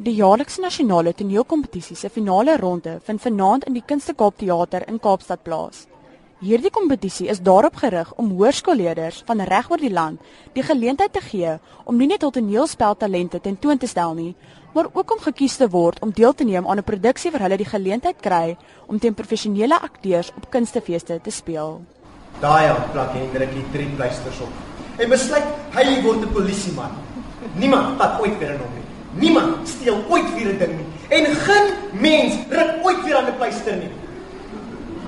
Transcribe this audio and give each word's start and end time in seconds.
Die 0.00 0.14
jaarlikse 0.16 0.62
nasionale 0.64 1.12
toneelkompetisie 1.12 1.92
se 1.96 2.08
finale 2.08 2.54
ronde 2.56 2.94
vind 3.04 3.20
vanaand 3.20 3.66
in 3.68 3.74
die 3.76 3.82
Kunste 3.84 4.14
Kaap 4.16 4.38
Theater 4.40 4.86
in 4.88 4.96
Kaapstad 4.96 5.42
plaas. 5.44 5.82
Hierdie 6.40 6.70
kompetisie 6.72 7.26
is 7.28 7.42
daarop 7.44 7.76
gerig 7.82 8.14
om 8.16 8.30
hoërskoolleerders 8.38 9.18
van 9.28 9.42
reg 9.50 9.68
oor 9.68 9.82
die 9.82 9.90
land 9.92 10.22
die 10.54 10.64
geleentheid 10.64 11.12
te 11.12 11.20
gee 11.20 11.52
om 11.84 12.00
nie 12.00 12.08
net 12.08 12.24
hul 12.24 12.32
toneelspeltalente 12.32 13.42
tentoon 13.44 13.82
te 13.82 13.90
stel 13.92 14.16
nie, 14.16 14.32
maar 14.72 14.88
ook 14.88 15.12
om 15.18 15.20
gekies 15.26 15.58
te 15.60 15.68
word 15.68 16.00
om 16.00 16.14
deel 16.16 16.32
te 16.32 16.48
neem 16.48 16.64
aan 16.64 16.80
'n 16.80 16.88
produksie 16.92 17.30
waar 17.30 17.44
hulle 17.44 17.60
die 17.60 17.72
geleentheid 17.72 18.22
kry 18.24 18.56
om 18.86 18.98
teen 18.98 19.14
professionele 19.14 19.80
akteurs 19.80 20.32
op 20.36 20.50
kunstefeeste 20.50 21.20
te 21.20 21.30
speel. 21.30 21.82
Daai 22.40 22.64
ja, 22.64 22.74
plak 22.92 23.12
Hendrik 23.12 23.52
die 23.52 23.70
drie 23.72 23.90
pleisters 23.96 24.40
op. 24.40 24.52
En 24.96 25.10
besluit 25.10 25.44
hy 25.76 26.02
word 26.02 26.24
'n 26.24 26.32
polisieman. 26.32 26.90
Niemand 27.54 27.98
pat 27.98 28.20
ooit 28.20 28.38
weer 28.38 28.54
in 28.54 28.60
hom 28.60 28.74
nie. 28.74 28.89
Niemand 29.18 29.68
steel 29.68 30.04
ooit 30.08 30.34
weer 30.34 30.52
'n 30.54 30.58
ding 30.58 30.74
nie. 30.78 30.88
En 31.08 31.24
geen 31.34 31.66
mens 31.92 32.34
ruk 32.48 32.70
ooit 32.82 33.04
weer 33.04 33.16
aan 33.16 33.26
'n 33.26 33.36
pleister 33.36 33.76
nie. 33.76 33.90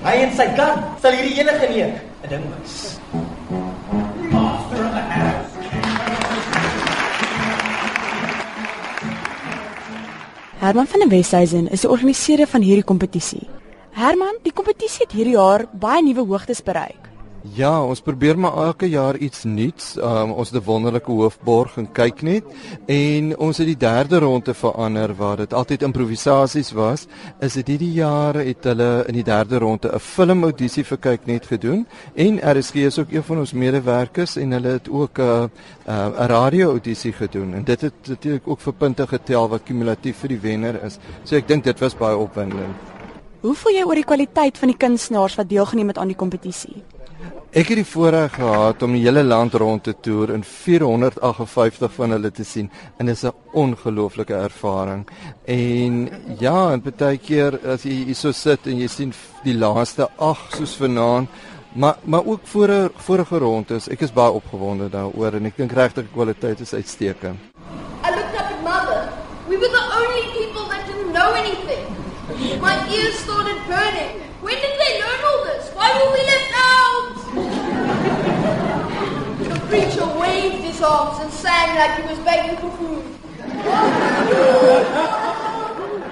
Hy 0.03 0.15
en 0.23 0.33
sy 0.35 0.47
gun 0.57 0.83
sal 1.01 1.11
hierdie 1.11 1.39
enige 1.39 1.67
nie 1.69 1.83
'n 1.83 1.93
ding 2.29 2.43
wys. 2.51 2.97
Master 4.31 4.85
of 4.85 4.91
the 4.91 5.03
house. 5.15 5.51
Herman 10.59 10.87
van 10.87 10.99
der 10.99 11.09
Westhuizen 11.09 11.67
is 11.67 11.81
die 11.81 11.89
organiseerder 11.89 12.47
van 12.47 12.61
hierdie 12.61 12.83
kompetisie. 12.83 13.47
Herman, 13.91 14.37
die 14.43 14.53
kompetisie 14.55 15.03
het 15.03 15.11
hierdie 15.11 15.35
jaar 15.35 15.65
baie 15.71 16.01
nuwe 16.01 16.23
hoogtes 16.25 16.63
bereik. 16.63 17.02
Ja, 17.51 17.73
ons 17.83 17.99
probeer 17.99 18.37
maar 18.39 18.55
elke 18.55 18.87
jaar 18.87 19.17
iets 19.19 19.41
nuuts. 19.43 19.97
Um, 19.99 20.31
ons 20.31 20.49
het 20.49 20.61
'n 20.61 20.65
wonderlike 20.65 21.11
hoofborg 21.11 21.77
en 21.77 21.91
kyk 21.91 22.21
net 22.21 22.43
en 22.85 23.37
ons 23.37 23.57
het 23.57 23.67
die 23.67 23.77
derde 23.77 24.19
ronde 24.19 24.53
verander 24.53 25.15
waar 25.15 25.37
dit 25.37 25.53
altyd 25.53 25.81
improvisasies 25.81 26.71
was. 26.71 27.07
Is 27.39 27.53
dit 27.53 27.67
hierdie 27.67 27.91
jaar 27.91 28.33
het 28.35 28.63
hulle 28.63 29.03
in 29.07 29.13
die 29.13 29.23
derde 29.23 29.57
ronde 29.57 29.91
'n 29.93 29.99
film 29.99 30.43
audisie 30.43 30.83
vir 30.83 30.97
kyk 30.97 31.25
net 31.25 31.45
gedoen 31.45 31.85
en 32.15 32.39
RSG 32.39 32.75
is 32.75 32.99
ook 32.99 33.11
een 33.11 33.23
van 33.23 33.37
ons 33.37 33.53
medewerkers 33.53 34.35
en 34.35 34.51
hulle 34.51 34.67
het 34.67 34.89
ook 34.89 35.19
'n 35.19 35.51
'n 35.87 36.27
radio 36.27 36.69
audisie 36.69 37.13
gedoen 37.13 37.53
en 37.53 37.63
dit 37.63 37.81
het 37.81 37.93
natuurlik 38.07 38.47
ook 38.47 38.59
vir 38.59 38.73
punte 38.73 39.07
getel 39.07 39.49
wat 39.49 39.63
kumulatief 39.63 40.17
vir 40.17 40.29
die 40.29 40.39
wenner 40.39 40.83
is. 40.83 40.97
So 41.23 41.35
ek 41.35 41.47
dink 41.47 41.63
dit 41.63 41.79
was 41.79 41.95
baie 41.95 42.17
opwindend. 42.17 42.75
Hoe 43.41 43.55
voel 43.55 43.73
jy 43.73 43.83
oor 43.83 43.95
die 43.95 44.05
kwaliteit 44.05 44.57
van 44.57 44.67
die 44.67 44.77
kunstenaars 44.77 45.35
wat 45.35 45.49
deelgeneem 45.49 45.87
het 45.87 45.97
aan 45.97 46.07
die 46.07 46.15
kompetisie? 46.15 46.83
Ek 47.53 47.67
het 47.69 47.77
die 47.77 47.85
voorreg 47.85 48.31
gehad 48.33 48.81
om 48.81 48.95
die 48.95 49.03
hele 49.03 49.21
land 49.21 49.53
rond 49.61 49.83
te 49.85 49.91
toer 50.01 50.31
en 50.33 50.41
458 50.41 51.91
van 51.93 52.15
hulle 52.15 52.31
te 52.33 52.41
sien 52.49 52.71
en 52.97 53.05
dit 53.05 53.13
is 53.15 53.23
'n 53.29 53.33
ongelooflike 53.53 54.33
ervaring. 54.33 55.05
En 55.45 56.09
ja, 56.39 56.71
en 56.71 56.81
baie 56.81 57.17
keer 57.17 57.59
as 57.73 57.83
jy 57.83 58.05
hier 58.05 58.15
so 58.15 58.31
sit 58.31 58.65
en 58.65 58.79
jy 58.79 58.87
sien 58.87 59.13
die 59.43 59.53
laaste 59.53 60.09
8 60.17 60.55
soos 60.55 60.75
vanaand, 60.75 61.29
maar 61.75 61.95
maar 62.03 62.25
ook 62.25 62.39
voor 62.43 62.91
vorige 62.95 63.37
rondes, 63.37 63.87
ek 63.87 64.01
is 64.01 64.13
baie 64.13 64.31
opgewonde 64.31 64.89
daaroor 64.89 65.33
en 65.33 65.45
ek 65.45 65.57
dink 65.57 65.71
regtig 65.71 66.03
die 66.03 66.13
kwaliteit 66.13 66.59
is 66.59 66.73
uitstekend. 66.73 67.37
I 68.03 68.09
looked 68.15 68.33
up 68.33 68.49
at 68.49 68.63
mother. 68.63 69.13
We 69.47 69.57
were 69.57 69.69
the 69.69 69.85
only 70.01 70.25
people 70.33 70.65
that 70.69 70.87
didn't 70.87 71.13
know 71.13 71.33
anything. 71.33 71.85
My 72.61 72.75
ears 72.89 73.15
started 73.19 73.57
burning. 73.67 74.17
When 74.41 74.55
did 74.55 74.75
they 74.81 74.93
learn 75.03 75.21
all 75.29 75.43
this? 75.45 75.69
Why 75.77 75.89
were 75.93 76.11
we 76.17 76.32
sang 81.73 81.81
like 81.81 81.95
he 82.01 82.03
was 82.07 82.19
begging 82.25 82.57
for 82.57 82.71
food. 82.77 83.03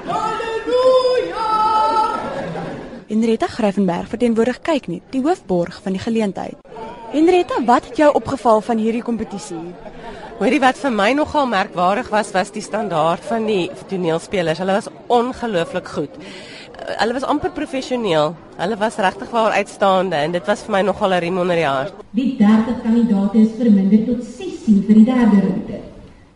Hallelujah! 0.06 1.40
Henrietta 3.08 3.48
Gryffenberg 3.48 4.08
verteenwoordig 4.08 4.62
kyk 4.66 4.88
net 4.88 5.02
die 5.14 5.22
hoofborg 5.22 5.82
van 5.84 5.98
die 5.98 6.02
geleentheid. 6.02 6.58
Henrietta, 7.12 7.60
wat 7.68 7.90
het 7.90 7.98
jou 8.00 8.14
opgeval 8.16 8.62
van 8.64 8.78
hierdie 8.80 9.04
kompetisie? 9.04 9.60
Hoorie 10.40 10.62
wat 10.64 10.80
vir 10.80 10.94
my 10.96 11.12
nogal 11.14 11.46
merkwaardig 11.52 12.10
was 12.10 12.32
was 12.34 12.54
die 12.56 12.64
standaard 12.66 13.26
van 13.28 13.46
die 13.46 13.70
toneelspelers. 13.92 14.62
Hulle 14.64 14.80
was 14.80 14.90
ongelooflik 15.12 15.88
goed 15.98 16.16
hulle 16.88 17.14
was 17.14 17.24
amper 17.24 17.52
professioneel. 17.52 18.36
Hulle 18.58 18.78
was 18.78 18.98
regtig 18.98 19.30
waar 19.30 19.52
uitstaande 19.52 20.16
en 20.16 20.32
dit 20.32 20.46
was 20.46 20.64
vir 20.66 20.72
my 20.76 20.82
nogal 20.82 21.14
'n 21.14 21.20
riem 21.20 21.38
onder 21.38 21.56
die 21.56 21.66
hart. 21.66 21.94
Die 22.12 22.36
30 22.38 22.82
kandidaate 22.84 23.38
is 23.38 23.52
verminder 23.58 24.06
tot 24.06 24.24
16 24.24 24.84
vir 24.88 24.96
die 24.96 25.06
derde 25.06 25.42
ronde. 25.48 25.80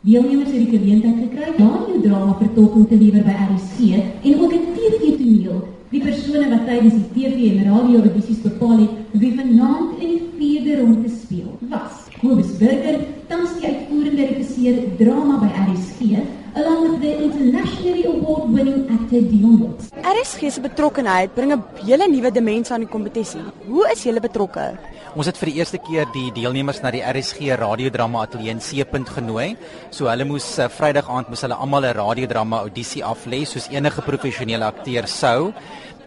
Deelnemers 0.02 0.52
het 0.52 0.70
die 0.70 0.78
geleentheid 0.78 1.18
gekry 1.24 1.50
radio 1.58 2.02
drama 2.02 2.36
vertolking 2.40 2.88
te 2.88 2.96
lewer 2.96 3.24
by 3.24 3.36
RSG 3.50 3.80
en 4.24 4.42
ook 4.42 4.54
'n 4.54 4.66
TV-toneel. 4.76 5.68
Die 5.90 6.02
persone 6.02 6.50
wat 6.50 6.66
tydens 6.68 6.94
die 6.94 7.10
TV 7.14 7.58
en 7.58 7.74
radio 7.74 8.00
audisies 8.00 8.42
bepaal 8.42 8.78
het 8.78 8.90
wie 9.12 9.34
vanaand 9.36 10.00
in 10.00 10.10
die 10.10 10.24
vierde 10.38 10.82
ronde 10.82 11.10
speel, 11.10 11.58
was 11.70 12.06
Kobus 12.22 12.58
Burger, 12.58 13.00
tans 13.28 13.50
die 13.60 13.68
uitvoerende 13.68 14.26
regisseur 14.26 14.76
drama 14.98 15.38
by 15.40 15.52
RSG 15.72 16.26
along 16.56 16.92
with 16.92 17.02
the 17.02 17.24
internationally 17.24 18.06
award-winning 18.06 18.90
actor 18.90 19.22
Dion 19.22 19.60
Watts. 19.60 19.95
RSG 20.06 20.52
se 20.54 20.62
betrokkeheid 20.62 21.32
bring 21.34 21.52
'n 21.52 21.64
hele 21.82 22.06
nuwe 22.08 22.30
dimensie 22.32 22.74
aan 22.74 22.84
die 22.86 22.94
kompetisie. 22.96 23.42
Hoe 23.68 23.90
is 23.92 24.04
julle 24.04 24.22
betrokke? 24.22 24.78
Ons 25.16 25.26
het 25.26 25.38
vir 25.38 25.50
die 25.50 25.58
eerste 25.58 25.80
keer 25.80 26.06
die 26.14 26.32
deelnemers 26.32 26.82
na 26.84 26.92
die 26.92 27.02
RSG 27.02 27.58
radiodrama 27.58 28.22
ateljee 28.22 28.52
in 28.52 28.60
C-punt 28.60 29.10
genooi. 29.10 29.58
So 29.90 30.06
hulle 30.06 30.26
moes 30.26 30.60
uh, 30.60 30.70
Vrydag 30.70 31.10
aand 31.10 31.30
moes 31.30 31.42
hulle 31.42 31.56
almal 31.56 31.86
'n 31.86 31.98
radiodrama 31.98 32.60
audisie 32.60 33.02
aflê 33.04 33.46
soos 33.46 33.68
enige 33.72 34.02
professionele 34.02 34.66
akteur 34.66 35.08
sou 35.08 35.54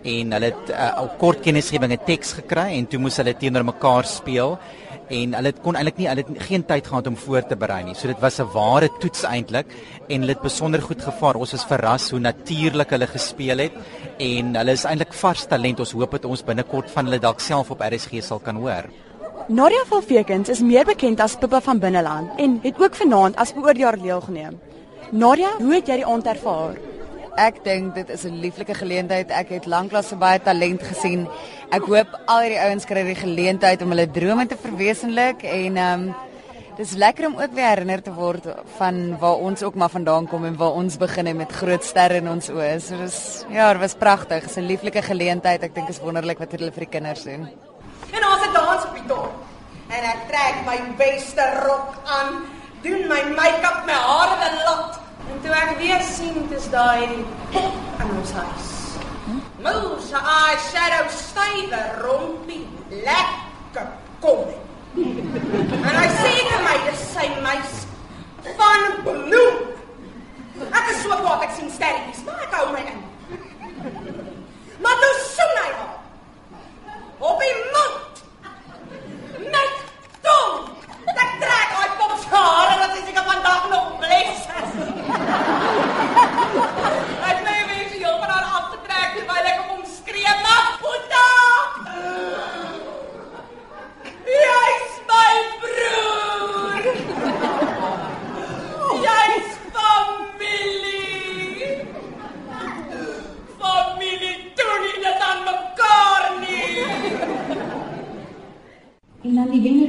en 0.04 0.32
hulle 0.32 0.46
het 0.46 0.68
'n 0.68 0.72
uh, 0.72 1.18
kort 1.18 1.42
kennisgewing 1.42 1.92
'n 1.92 2.04
teks 2.06 2.32
gekry 2.34 2.78
en 2.78 2.86
toe 2.86 3.00
moes 3.00 3.16
hulle 3.16 3.34
teenoor 3.34 3.64
mekaar 3.64 4.04
speel 4.04 4.58
en 5.14 5.34
hulle 5.38 5.52
kon 5.64 5.76
eintlik 5.78 5.98
nie 6.00 6.08
hulle 6.08 6.24
het 6.24 6.46
geen 6.48 6.64
tyd 6.68 6.86
gehad 6.86 7.06
om 7.10 7.16
voor 7.16 7.46
te 7.48 7.56
berei 7.56 7.82
nie. 7.84 7.94
So 7.94 8.08
dit 8.08 8.20
was 8.20 8.38
'n 8.40 8.50
ware 8.52 8.88
toets 9.00 9.22
eintlik 9.24 9.66
en 10.08 10.20
hulle 10.20 10.34
het 10.34 10.42
besonder 10.42 10.82
goed 10.82 11.02
gevaar. 11.02 11.36
Ons 11.36 11.52
was 11.52 11.64
verras 11.64 12.10
hoe 12.10 12.20
natuurlik 12.20 12.90
hulle 12.90 13.06
gespeel 13.06 13.58
het 13.58 13.72
en 14.18 14.54
hulle 14.54 14.72
is 14.72 14.84
eintlik 14.84 15.12
vars 15.12 15.46
talent. 15.46 15.80
Ons 15.80 15.92
hoop 15.92 16.10
dit 16.10 16.24
ons 16.24 16.44
binnekort 16.44 16.90
van 16.90 17.04
hulle 17.04 17.18
dalk 17.18 17.40
self 17.40 17.70
op 17.70 17.80
RSG 17.80 18.22
sal 18.22 18.38
kan 18.38 18.56
hoor. 18.56 18.84
Nadia 19.48 19.84
van 19.88 20.02
Vekens 20.02 20.48
is 20.48 20.60
meer 20.60 20.84
bekend 20.84 21.20
as 21.20 21.36
Pippa 21.36 21.60
van 21.60 21.78
Binneland 21.78 22.30
en 22.36 22.60
het 22.62 22.78
ook 22.78 22.94
vanaand 22.94 23.36
as 23.36 23.54
beoordelaar 23.54 23.98
deelgeneem. 23.98 24.60
Nadia, 25.10 25.48
hoe 25.58 25.74
het 25.74 25.86
jy 25.86 25.96
die 25.96 26.06
aand 26.06 26.26
ervaar? 26.26 26.76
Ek 27.38 27.60
dink 27.62 27.94
dit 27.94 28.08
is 28.10 28.24
'n 28.26 28.40
lieflike 28.42 28.74
geleentheid. 28.74 29.30
Ek 29.30 29.48
het 29.48 29.66
lanklaas 29.66 30.10
baie 30.18 30.40
talent 30.42 30.82
gesien. 30.82 31.28
Ek 31.70 31.82
hoop 31.86 32.08
al 32.26 32.40
hierdie 32.40 32.64
ouens 32.66 32.84
kry 32.84 33.04
die 33.04 33.14
geleentheid 33.14 33.82
om 33.82 33.90
hulle 33.94 34.10
drome 34.10 34.46
te 34.46 34.56
verwesenlik 34.56 35.44
en 35.44 35.76
ehm 35.76 36.08
um, 36.08 36.14
dis 36.78 36.92
lekker 36.94 37.26
om 37.26 37.38
ook 37.38 37.54
weer 37.54 37.68
herinner 37.68 38.02
te 38.02 38.12
word 38.14 38.44
van 38.78 39.18
waar 39.18 39.38
ons 39.42 39.62
ook 39.62 39.74
maar 39.74 39.90
vandaan 39.90 40.26
kom 40.26 40.44
en 40.44 40.56
waar 40.56 40.72
ons 40.78 40.96
begin 40.96 41.26
het 41.26 41.36
met 41.36 41.52
groot 41.52 41.84
sterre 41.84 42.16
in 42.16 42.28
ons 42.28 42.50
oë. 42.50 42.78
So 42.80 42.96
dis 42.96 43.44
ja, 43.50 43.72
dit 43.72 43.80
was 43.80 43.94
pragtig. 43.94 44.42
Dit 44.42 44.50
is 44.50 44.56
'n 44.56 44.66
lieflike 44.66 45.02
geleentheid. 45.02 45.62
Ek 45.62 45.74
dink 45.74 45.88
is 45.88 46.00
wonderlik 46.00 46.38
wat 46.38 46.52
hulle 46.52 46.72
vir 46.72 46.84
die 46.86 46.94
kinders 46.98 47.22
doen. 47.22 47.48
En 48.10 48.22
ons 48.32 48.42
het 48.44 48.54
dans 48.54 48.84
op 48.84 48.94
die 48.94 49.06
top. 49.06 49.32
En 49.88 50.02
ek 50.04 50.20
trek 50.28 50.56
my 50.66 50.78
beste 50.96 51.42
rok 51.66 51.94
aan, 52.04 52.44
doen 52.82 53.08
my 53.08 53.22
make-up, 53.36 53.86
my 53.86 53.92
hare 53.92 54.50
in 54.50 54.54
'n 54.54 54.64
lot. 54.64 55.07
En 55.28 55.40
toe 55.44 55.54
ek 55.54 55.76
weer 55.78 56.02
sien 56.02 56.34
dit 56.48 56.58
is 56.58 56.68
daai 56.72 57.04
in 57.52 58.12
ons 58.16 58.32
huis. 58.40 58.68
Moes 59.64 60.10
hy 60.14 60.56
shadow 60.70 61.06
stywe 61.12 61.82
rompie 62.02 62.64
lekker 62.90 63.90
kom. 64.24 64.48
En 64.98 65.94
hy 66.00 66.08
sê 66.20 66.32
vir 66.50 66.62
my 66.64 66.76
dis 66.86 67.04
sy 67.12 67.28
meis 67.44 67.74
van 68.58 68.88
bloem. 69.04 69.64
Ek 70.68 70.88
is 70.90 71.02
so 71.04 71.20
kwaad 71.20 71.44
ek 71.46 71.52
sien 71.58 71.70
sterretjies, 71.70 72.24
maar 72.26 72.47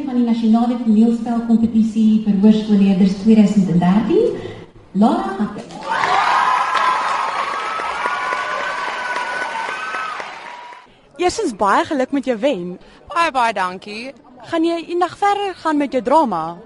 van 0.09 0.17
die 0.17 0.25
nasionale 0.25 0.75
toneelspelkompetisie 0.81 2.23
vir 2.25 2.37
hoërskoolleerders 2.41 3.11
2013, 3.21 4.39
Lara 4.97 5.35
Hakke. 5.37 5.65
Eersins 11.19 11.53
baie 11.53 11.83
geluk 11.85 12.15
met 12.15 12.25
jou 12.25 12.37
wen. 12.41 12.79
Baie 13.11 13.29
baie 13.35 13.53
dankie. 13.53 14.15
Gaan 14.49 14.65
jy 14.65 14.79
eendag 14.87 15.13
verder 15.19 15.53
gaan 15.61 15.77
met 15.77 15.93
jou 15.93 16.01
drama? 16.01 16.57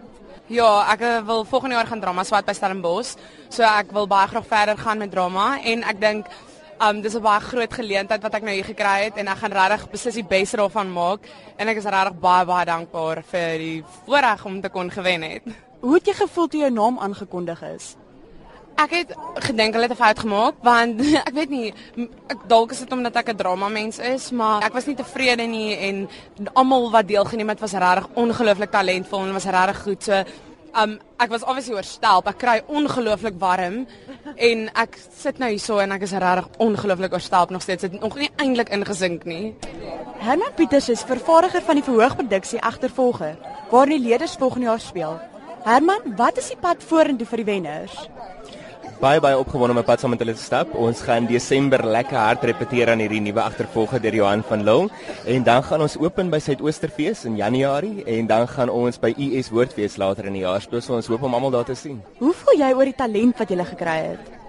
Ja, 0.48 0.70
ek 0.94 1.04
eh, 1.04 1.20
wil 1.28 1.44
volgende 1.44 1.76
jaar 1.76 1.90
gaan 1.90 2.00
drama 2.00 2.24
swat 2.24 2.48
by 2.48 2.56
Stellenbosch. 2.56 3.18
So 3.52 3.68
ek 3.68 3.92
wil 3.92 4.08
baie 4.08 4.30
graag 4.32 4.48
verder 4.48 4.80
gaan 4.80 5.04
met 5.04 5.12
drama 5.12 5.58
en 5.60 5.84
ek 5.84 6.00
dink 6.00 6.32
um 6.80 7.02
dis 7.02 7.16
'n 7.16 7.22
baie 7.22 7.40
groot 7.40 7.74
geleentheid 7.74 8.22
wat 8.22 8.34
ek 8.34 8.44
nou 8.44 8.54
hier 8.54 8.66
gekry 8.66 9.04
het 9.04 9.18
en 9.18 9.28
ek 9.28 9.38
gaan 9.38 9.52
regtig 9.52 9.90
beslis 9.92 10.14
die 10.16 10.24
beste 10.24 10.58
daarvan 10.58 10.92
maak 10.92 11.20
en 11.58 11.68
ek 11.68 11.78
is 11.78 11.86
regtig 11.86 12.20
baie 12.20 12.46
baie 12.46 12.66
dankbaar 12.66 13.24
vir 13.24 13.58
die 13.58 13.84
voorreg 14.06 14.46
om 14.46 14.62
te 14.62 14.70
kon 14.70 14.90
gewen 14.92 15.22
het. 15.22 15.44
Hoe 15.82 15.94
het 15.94 16.06
jy 16.06 16.14
gevoel 16.14 16.48
toe 16.48 16.60
jou 16.60 16.72
naam 16.72 17.00
aangekondig 17.00 17.62
is? 17.62 17.96
Ek 18.76 18.90
het 18.90 19.14
gedink 19.36 19.74
hulle 19.74 19.88
het 19.88 19.92
'n 19.92 20.04
fout 20.04 20.20
gemaak 20.20 20.56
want 20.62 21.02
ek 21.28 21.34
weet 21.34 21.50
nie 21.50 21.74
ek 22.28 22.48
dalk 22.48 22.72
is 22.72 22.80
dit 22.80 22.92
omdat 22.92 23.16
ek 23.16 23.30
'n 23.30 23.38
drama 23.38 23.70
mens 23.70 24.00
is, 24.00 24.32
maar 24.32 24.64
ek 24.64 24.74
was 24.74 24.86
nie 24.86 24.96
tevrede 24.96 25.48
nie 25.48 25.76
en 25.78 26.10
almal 26.54 26.92
wat 26.92 27.08
deelgeneem 27.08 27.50
het 27.50 27.60
was 27.60 27.74
regtig 27.74 28.10
ongelooflik 28.14 28.72
talentvol 28.72 29.26
en 29.26 29.34
was 29.34 29.46
regtig 29.46 29.84
goed. 29.84 30.04
So 30.04 30.24
um 30.74 30.96
ek 31.22 31.30
was 31.32 31.44
obviously 31.46 31.76
oorstelp. 31.78 32.28
Ek 32.28 32.40
kry 32.42 32.56
ongelooflik 32.68 33.38
warm 33.42 33.84
en 34.36 34.64
ek 34.80 34.98
sit 35.00 35.40
nou 35.42 35.50
hierso 35.54 35.80
en 35.84 35.94
ek 35.96 36.06
is 36.08 36.16
regtig 36.18 36.50
ongelooflik 36.64 37.14
oorstelp 37.14 37.54
nog 37.54 37.64
steeds. 37.66 37.86
Dit 37.86 37.98
het 37.98 38.02
nog 38.02 38.18
nie 38.20 38.32
eintlik 38.42 38.74
ingesink 38.74 39.28
nie. 39.30 39.54
Herman 40.24 40.56
Pieters 40.58 40.90
is 40.90 41.06
vervaardiger 41.08 41.64
van 41.68 41.80
die 41.80 41.86
verhoogproduksie 41.86 42.62
Agtervolger, 42.64 43.38
waarin 43.72 43.98
die 43.98 44.10
leerders 44.10 44.38
volgende 44.40 44.72
jaar 44.72 44.82
speel. 44.82 45.18
Herman, 45.64 46.16
wat 46.20 46.38
is 46.42 46.50
die 46.52 46.60
pad 46.60 46.84
vorentoe 46.84 47.28
vir 47.28 47.44
die 47.44 47.50
wenners? 47.52 47.96
Baie 49.04 49.20
baie 49.20 49.36
opgewonde 49.36 49.74
om 49.76 49.82
op 49.82 49.88
pad 49.90 50.00
saam 50.00 50.14
met 50.14 50.22
hulle 50.24 50.36
te 50.38 50.40
stap. 50.40 50.70
Ons 50.80 51.02
gaan 51.04 51.26
Desember 51.28 51.82
lekker 51.96 52.16
hard 52.16 52.46
repeteer 52.48 52.94
aan 52.94 53.02
hierdie 53.04 53.20
nuwe 53.26 53.42
agtervolger 53.44 54.00
deur 54.04 54.16
Johan 54.16 54.44
van 54.48 54.64
Lille 54.64 54.88
en 55.34 55.44
dan 55.44 55.64
gaan 55.68 55.84
ons 55.84 55.98
open 56.00 56.32
by 56.32 56.40
Suidoosterfees 56.46 57.26
in 57.28 57.36
Januarie 57.36 58.06
en 58.08 58.30
dan 58.32 58.48
gaan 58.48 58.72
ons 58.72 59.02
by 59.04 59.12
US 59.26 59.52
Woordfees 59.52 59.98
later 60.00 60.30
in 60.32 60.38
die 60.40 60.46
jaar 60.46 60.64
speel. 60.64 60.80
So 60.80 60.96
ons 60.96 61.12
hoop 61.12 61.28
om 61.28 61.36
almal 61.36 61.52
daar 61.58 61.68
te 61.68 61.76
sien. 61.76 62.00
Hoe 62.22 62.32
voel 62.46 62.64
jy 62.64 62.72
oor 62.72 62.88
die 62.88 62.96
talent 63.04 63.44
wat 63.44 63.52
jy 63.52 63.68
gekry 63.74 63.98
het? 64.14 64.43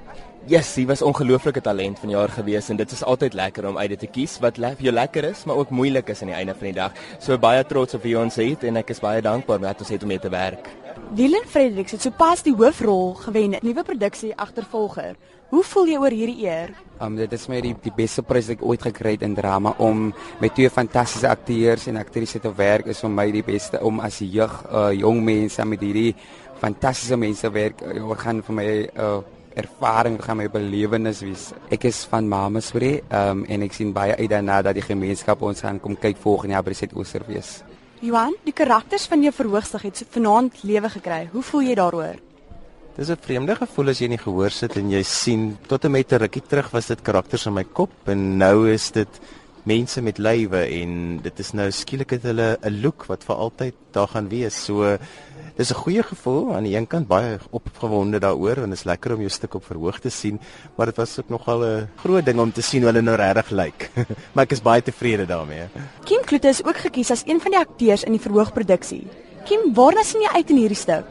Yes, 0.44 0.75
hy 0.76 0.82
was 0.85 1.00
ongelooflike 1.00 1.62
talent 1.64 1.96
van 2.02 2.11
jaar 2.12 2.29
gewees 2.29 2.67
en 2.69 2.76
dit 2.76 2.91
is 2.93 3.00
altyd 3.00 3.32
lekker 3.32 3.64
om 3.64 3.79
uit 3.81 3.94
dit 3.94 4.02
te 4.05 4.08
kies 4.12 4.35
wat 4.44 4.58
le 4.61 4.75
vir 4.76 4.91
jou 4.91 4.93
lekker 4.93 5.25
is, 5.31 5.46
maar 5.49 5.56
ook 5.62 5.70
moeilik 5.73 6.11
is 6.12 6.20
aan 6.20 6.35
die 6.35 6.37
einde 6.37 6.52
van 6.58 6.67
die 6.69 6.75
dag. 6.76 6.99
So 7.17 7.38
baie 7.41 7.62
trots 7.64 7.96
op 7.96 8.02
wie 8.05 8.12
ons 8.20 8.37
het 8.37 8.67
en 8.69 8.76
ek 8.76 8.91
is 8.93 9.00
baie 9.00 9.23
dankbaar 9.25 9.62
dat 9.62 9.81
ons 9.81 9.93
het 9.94 10.02
om 10.05 10.11
mee 10.12 10.20
te 10.20 10.29
werk. 10.29 10.69
Dylan 11.17 11.46
Fredericks 11.49 11.96
het 11.96 12.05
sopas 12.05 12.44
die 12.44 12.52
hoofrol 12.52 13.14
gewen 13.23 13.55
in 13.55 13.56
'n 13.56 13.64
nuwe 13.64 13.85
produksie 13.88 14.35
Agtervolger. 14.37 15.17
Hoe 15.49 15.62
voel 15.62 15.87
jy 15.87 15.96
oor 15.96 16.11
hierdie 16.11 16.44
eer? 16.44 16.75
Um 17.00 17.17
dit 17.17 17.32
is 17.32 17.49
my 17.49 17.61
die 17.61 17.75
die 17.82 17.93
beste 17.96 18.23
prys 18.23 18.49
wat 18.49 18.58
ek 18.58 18.64
ooit 18.64 18.82
gekry 18.82 19.12
het 19.12 19.23
in 19.23 19.35
drama 19.35 19.75
om 19.79 20.12
met 20.41 20.55
twee 20.55 20.69
fantastiese 20.69 21.29
akteurs 21.29 21.87
en 21.87 21.96
aktrises 21.96 22.43
te 22.43 22.52
werk 22.55 22.87
is 22.87 23.00
vir 23.00 23.11
my 23.11 23.31
die 23.31 23.43
beste 23.43 23.81
om 23.81 24.00
as 24.00 24.19
jeug 24.19 24.64
uh, 24.70 24.93
jong 24.93 25.25
mense 25.25 25.64
met 25.64 25.81
hierdie 25.81 26.14
fantastiese 26.61 27.17
mense 27.17 27.50
werk. 27.50 27.81
Uh, 27.81 28.11
gaan 28.17 28.43
vir 28.43 28.55
my 28.55 28.91
uh, 28.99 29.23
ervaring, 29.55 30.19
gaan 30.23 30.37
my 30.37 30.49
belewenis 30.49 31.21
wees. 31.25 31.53
Ek 31.71 31.85
is 31.85 32.05
van 32.11 32.29
Mamasbury 32.29 33.03
um 33.11 33.45
en 33.45 33.62
ek 33.62 33.73
sien 33.73 33.93
baie 33.93 34.17
uit 34.17 34.31
daarna 34.31 34.62
dat 34.62 34.75
die 34.75 34.85
gemeenskap 34.85 35.43
ons 35.43 35.61
gaan 35.61 35.81
kom 35.81 35.97
kyk 35.97 36.17
volgende 36.23 36.55
jaar 36.56 36.67
by 36.67 36.75
Suid-Oosterfees. 36.75 37.62
Johan, 38.05 38.35
die 38.45 38.53
karakters 38.53 39.06
van 39.09 39.23
jou 39.23 39.33
verhoogstig 39.33 39.83
het 39.83 40.05
vanaand 40.11 40.62
lewe 40.62 40.91
gekry. 40.99 41.29
Hoe 41.33 41.43
voel 41.43 41.62
jy 41.71 41.75
daaroor? 41.75 42.19
Dis 42.97 43.11
'n 43.11 43.17
vreemde 43.17 43.56
gevoel 43.56 43.89
as 43.89 43.99
jy 43.99 44.09
nie 44.09 44.19
gehoor 44.19 44.51
sit 44.51 44.77
en 44.77 44.91
jy 44.91 45.03
sien 45.03 45.59
tot 45.67 45.85
en 45.85 45.91
met 45.91 46.12
'n 46.12 46.19
rukkie 46.19 46.43
terug 46.43 46.71
was 46.71 46.87
dit 46.87 47.03
karakters 47.03 47.47
in 47.47 47.55
my 47.55 47.65
kop 47.65 47.91
en 48.06 48.39
nou 48.39 48.71
is 48.71 48.91
dit 48.91 49.09
mense 49.65 50.01
met 50.03 50.19
lywe 50.19 50.61
en 50.83 51.21
dit 51.25 51.39
is 51.41 51.53
nou 51.53 51.71
skielik 51.71 52.11
het 52.11 52.23
hulle 52.23 52.59
'n 52.62 52.81
look 52.83 53.06
wat 53.06 53.25
vir 53.25 53.37
altyd 53.37 53.75
daar 53.93 54.09
gaan 54.09 54.29
wees. 54.29 54.65
So 54.65 54.99
dis 55.56 55.71
'n 55.71 55.75
goeie 55.75 56.03
gevoel 56.03 56.55
aan 56.55 56.65
die 56.65 56.77
een 56.77 56.87
kant 56.87 57.06
baie 57.06 57.39
opgewonde 57.51 58.19
daaroor 58.19 58.56
en 58.62 58.71
dit 58.71 58.79
is 58.79 58.85
lekker 58.85 59.15
om 59.15 59.21
jou 59.21 59.31
stuk 59.31 59.55
op 59.55 59.65
verhoog 59.65 60.01
te 60.01 60.11
sien, 60.11 60.41
maar 60.77 60.87
dit 60.87 60.97
was 60.97 61.19
ook 61.19 61.29
nogal 61.29 61.65
'n 61.65 61.89
groot 61.97 62.25
ding 62.25 62.41
om 62.41 62.53
te 62.53 62.62
sien 62.62 62.83
hoe 62.83 62.91
hulle 62.91 63.03
nou 63.03 63.17
regtig 63.17 63.51
lyk. 63.51 63.91
maar 64.33 64.45
ek 64.45 64.53
is 64.53 64.62
baie 64.62 64.83
tevrede 64.83 65.27
daarmee. 65.27 65.69
Kim 66.05 66.23
Kloete 66.25 66.49
is 66.49 66.65
ook 66.65 66.77
gekies 66.77 67.11
as 67.11 67.23
een 67.27 67.41
van 67.41 67.51
die 67.51 67.61
akteurs 67.61 68.03
in 68.03 68.12
die 68.12 68.21
verhoogproduksie. 68.21 69.06
Kim, 69.45 69.75
waarna 69.75 70.03
sien 70.03 70.23
jy 70.23 70.31
uit 70.35 70.51
in 70.51 70.56
hierdie 70.56 70.77
stuk? 70.77 71.05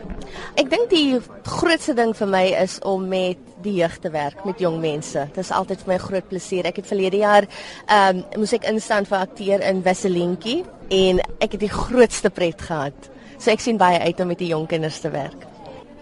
Ek 0.57 0.69
dink 0.69 0.89
die 0.89 1.19
grootste 1.45 1.93
ding 1.93 2.15
vir 2.17 2.27
my 2.27 2.45
is 2.63 2.79
om 2.81 3.07
met 3.07 3.37
die 3.61 3.75
jeug 3.77 3.99
te 4.01 4.09
werk, 4.09 4.41
met 4.45 4.59
jong 4.59 4.79
mense. 4.81 5.27
Dit 5.29 5.37
is 5.37 5.51
altyd 5.51 5.83
vir 5.83 5.87
my 5.93 5.95
'n 5.99 6.07
groot 6.07 6.27
plesier. 6.29 6.65
Ek 6.65 6.75
het 6.75 6.87
verlede 6.87 7.17
jaar 7.17 7.45
ehm 7.87 8.17
um, 8.17 8.23
moes 8.41 8.53
ek 8.53 8.65
instaan 8.65 9.05
vir 9.05 9.17
akteur 9.17 9.61
in 9.61 9.83
Vaselinkie 9.83 10.65
en 10.89 11.19
ek 11.39 11.51
het 11.51 11.59
die 11.59 11.69
grootste 11.69 12.29
pret 12.29 12.61
gehad. 12.61 13.09
So 13.43 13.51
ek 13.51 13.59
sien 13.59 13.75
baie 13.75 13.99
uit 13.99 14.19
om 14.23 14.29
met 14.31 14.39
die 14.39 14.53
jong 14.53 14.69
kinders 14.71 15.01
te 15.03 15.09
werk. 15.11 15.41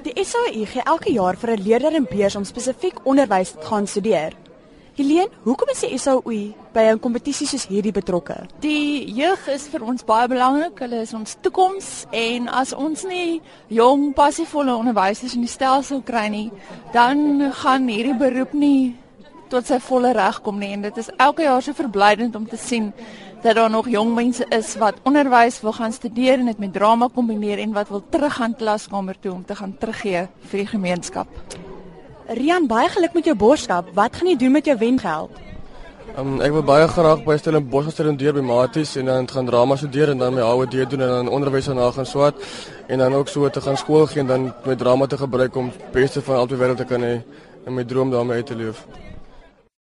Die 0.05 0.13
SAU 0.21 0.61
gee 0.69 0.83
elke 0.85 1.09
jaar 1.09 1.35
vir 1.35 1.51
'n 1.55 1.63
leerder 1.63 1.95
in 1.97 2.05
beurs 2.05 2.35
om 2.35 2.45
spesifiek 2.45 2.99
onderwys 3.03 3.51
te 3.51 3.65
gaan 3.65 3.87
studeer. 3.87 4.33
Helene, 4.95 5.29
hoekom 5.43 5.69
is 5.71 5.79
die 5.79 5.97
SAU 5.97 6.53
by 6.73 6.83
'n 6.91 6.99
kompetisie 6.99 7.47
soos 7.47 7.65
hierdie 7.65 7.91
betrokke? 7.91 8.45
Die 8.59 9.11
jeug 9.13 9.47
is 9.47 9.67
vir 9.67 9.81
ons 9.83 10.03
baie 10.03 10.27
belangrik. 10.27 10.79
Hulle 10.79 11.01
is 11.01 11.13
ons 11.13 11.35
toekoms 11.41 12.05
en 12.11 12.47
as 12.47 12.73
ons 12.73 13.03
nie 13.05 13.41
jong, 13.69 14.13
passievolle 14.13 14.75
onderwysers 14.75 15.33
in 15.33 15.41
die 15.41 15.49
stelsel 15.49 16.01
kry 16.01 16.27
nie, 16.27 16.51
dan 16.93 17.51
gaan 17.53 17.87
hierdie 17.87 18.17
beroep 18.17 18.53
nie 18.53 18.95
tot 19.49 19.67
sy 19.67 19.79
volle 19.79 20.13
reg 20.13 20.41
kom 20.41 20.59
nie 20.59 20.71
en 20.73 20.81
dit 20.81 20.97
is 20.97 21.09
elke 21.17 21.43
jaar 21.43 21.61
so 21.61 21.73
verblydend 21.73 22.35
om 22.35 22.47
te 22.47 22.57
sien 22.57 22.93
dat 23.41 23.55
daar 23.55 23.69
nog 23.69 23.89
jong 23.89 24.13
mense 24.13 24.45
is 24.49 24.75
wat 24.77 24.95
onderwys 25.03 25.61
wil 25.61 25.73
gaan 25.73 25.91
studeer 25.91 26.39
en 26.39 26.45
dit 26.45 26.57
met 26.57 26.73
drama 26.73 27.07
kombineer 27.13 27.59
en 27.59 27.73
wat 27.73 27.89
wil 27.89 28.03
terug 28.09 28.33
gaan 28.33 28.55
klaskamer 28.55 29.15
toe 29.19 29.31
om 29.31 29.45
te 29.45 29.55
gaan 29.55 29.75
teruggee 29.77 30.27
vir 30.49 30.59
die 30.59 30.67
gemeenskap. 30.67 31.27
Rian, 32.27 32.67
baie 32.67 32.89
geluk 32.89 33.13
met 33.13 33.25
jou 33.25 33.35
borskap. 33.35 33.89
Wat 33.93 34.15
gaan 34.15 34.29
jy 34.29 34.35
doen 34.37 34.51
met 34.51 34.65
jou 34.65 34.77
wengeld? 34.77 35.39
Um, 36.19 36.41
ek 36.43 36.51
wil 36.51 36.63
baie 36.67 36.87
graag 36.91 37.21
by 37.23 37.37
Stellenbosch 37.39 37.93
studeer 37.95 38.35
by 38.35 38.41
Maties 38.45 38.95
en 38.99 39.07
dan 39.07 39.27
gaan 39.31 39.45
drama 39.47 39.77
studeer 39.79 40.11
en 40.11 40.19
dan 40.19 40.33
my 40.35 40.41
HOD 40.43 40.75
doen 40.91 41.01
en 41.01 41.13
dan 41.17 41.29
onderwys 41.31 41.69
daarna 41.71 41.91
gaan 41.91 42.05
swat 42.05 42.35
en 42.87 42.99
dan 42.99 43.13
ook 43.13 43.31
so 43.31 43.49
te 43.49 43.61
gaan 43.61 43.77
skool 43.77 44.05
gaan 44.07 44.27
dan 44.27 44.53
met 44.65 44.77
drama 44.77 45.07
te 45.07 45.17
gebruik 45.17 45.55
om 45.55 45.71
beste 45.93 46.21
van 46.21 46.35
albei 46.35 46.59
wêrelde 46.59 46.83
te 46.83 46.85
kan 46.85 47.01
hê 47.01 47.21
en 47.65 47.73
my 47.73 47.83
droom 47.83 48.11
daarmee 48.11 48.43
uit 48.43 48.45
te 48.45 48.55
leef. 48.55 48.85